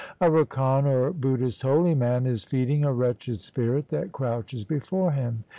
[0.19, 5.43] A rakan, or Buddhist holy man, is feeding a wretched spirit that crouches before him.